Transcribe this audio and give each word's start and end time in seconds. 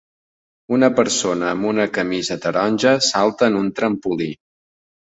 Una 0.77 0.89
persona 0.99 1.51
amb 1.51 1.69
una 1.73 1.87
camisa 1.99 2.39
taronja 2.47 2.95
salta 3.13 3.53
en 3.53 3.63
un 3.65 3.73
trampolí 3.83 4.33